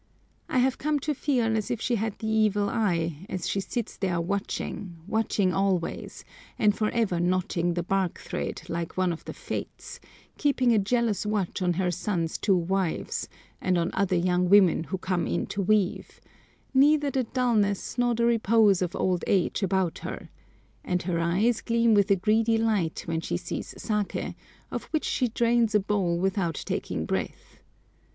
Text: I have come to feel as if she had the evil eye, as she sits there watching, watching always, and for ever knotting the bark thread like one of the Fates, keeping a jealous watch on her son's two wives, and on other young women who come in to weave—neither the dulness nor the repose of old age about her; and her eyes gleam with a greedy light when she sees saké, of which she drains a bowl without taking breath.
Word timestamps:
I 0.49 0.57
have 0.57 0.79
come 0.79 0.97
to 1.01 1.13
feel 1.13 1.55
as 1.55 1.69
if 1.69 1.79
she 1.79 1.97
had 1.97 2.17
the 2.17 2.25
evil 2.27 2.71
eye, 2.71 3.23
as 3.29 3.47
she 3.47 3.59
sits 3.59 3.95
there 3.97 4.19
watching, 4.19 4.97
watching 5.05 5.53
always, 5.53 6.25
and 6.57 6.75
for 6.75 6.89
ever 6.89 7.19
knotting 7.19 7.75
the 7.75 7.83
bark 7.83 8.17
thread 8.17 8.63
like 8.67 8.97
one 8.97 9.13
of 9.13 9.23
the 9.25 9.33
Fates, 9.33 9.99
keeping 10.39 10.71
a 10.71 10.79
jealous 10.79 11.23
watch 11.23 11.61
on 11.61 11.73
her 11.73 11.91
son's 11.91 12.39
two 12.39 12.55
wives, 12.57 13.29
and 13.61 13.77
on 13.77 13.91
other 13.93 14.15
young 14.15 14.49
women 14.49 14.85
who 14.85 14.97
come 14.97 15.27
in 15.27 15.45
to 15.45 15.61
weave—neither 15.61 17.11
the 17.11 17.25
dulness 17.25 17.95
nor 17.99 18.15
the 18.15 18.25
repose 18.25 18.81
of 18.81 18.95
old 18.95 19.23
age 19.27 19.61
about 19.61 19.99
her; 19.99 20.31
and 20.83 21.03
her 21.03 21.19
eyes 21.19 21.61
gleam 21.61 21.93
with 21.93 22.09
a 22.09 22.15
greedy 22.15 22.57
light 22.57 23.01
when 23.05 23.21
she 23.21 23.37
sees 23.37 23.75
saké, 23.77 24.33
of 24.71 24.85
which 24.85 25.05
she 25.05 25.27
drains 25.27 25.75
a 25.75 25.79
bowl 25.79 26.17
without 26.17 26.55
taking 26.65 27.05
breath. 27.05 27.59